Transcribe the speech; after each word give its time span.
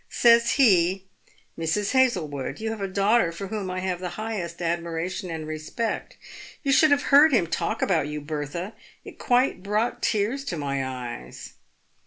Says 0.09 0.53
he, 0.53 1.05
f 1.55 1.63
Mrs. 1.63 1.91
Hazlewood, 1.91 2.59
you 2.59 2.71
have 2.71 2.81
a 2.81 2.87
daughter 2.87 3.31
for 3.31 3.49
whom 3.49 3.69
I 3.69 3.81
have 3.81 3.99
the 3.99 4.09
highest 4.17 4.59
admiration 4.59 5.29
and 5.29 5.45
respect.' 5.47 6.17
You 6.63 6.71
should 6.71 6.89
have 6.89 7.03
heard 7.13 7.31
him 7.31 7.45
talk 7.45 7.83
about 7.83 8.07
you, 8.07 8.19
Bertha, 8.19 8.73
it 9.05 9.19
quite 9.19 9.61
brought 9.61 10.01
tears 10.01 10.43
to 10.45 10.57
my 10.57 10.83
eyes. 10.83 11.53